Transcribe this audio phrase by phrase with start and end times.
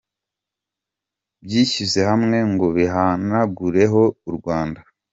[1.43, 4.79] byishyize hamwe ngo bihanagureho u Rwanda.